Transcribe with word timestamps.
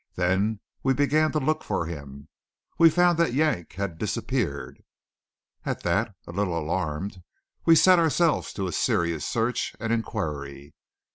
Then 0.15 0.61
we 0.81 0.95
began 0.95 1.31
to 1.33 1.37
look 1.39 1.63
for 1.63 1.85
him. 1.85 2.27
We 2.79 2.89
found 2.89 3.19
that 3.19 3.35
Yank 3.35 3.73
had 3.73 3.99
disappeared! 3.99 4.81
At 5.63 5.83
that, 5.83 6.15
a 6.25 6.31
little 6.31 6.57
alarmed, 6.57 7.21
we 7.67 7.75
set 7.75 7.99
ourselves 7.99 8.51
to 8.53 8.65
a 8.65 8.71
serious 8.71 9.23
search 9.27 9.75
and 9.79 9.93
inquiry. 9.93 10.73